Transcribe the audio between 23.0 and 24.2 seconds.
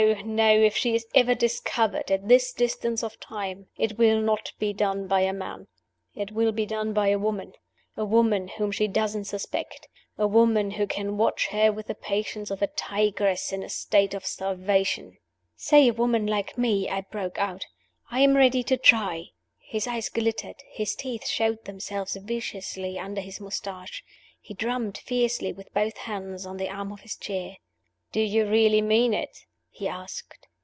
his mustache;